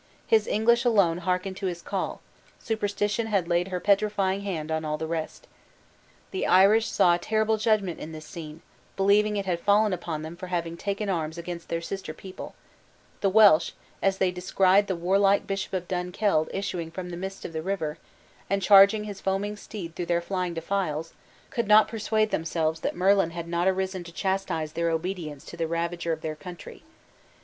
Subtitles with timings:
[0.25, 2.21] His English alone hearkened to his call;
[2.57, 5.45] superstition had laid her petrifying hand on all the rest.
[6.31, 8.63] The Irish saw a terrible judgment in this scene;
[8.97, 12.55] believing it had fallen upon them for having taken arms against their sister people;
[13.19, 17.53] the Welsh, as they descried the warlike Bishop of Dunkeld issuing from the mists of
[17.53, 17.99] the river,
[18.49, 21.13] and charging his foaming steed through their flying defiles,
[21.51, 25.67] could not persuade themselves that Merlin had not arisen to chastise their obedience to the
[25.67, 26.81] ravager of their country.